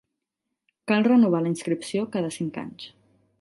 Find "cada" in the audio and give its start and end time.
2.17-2.33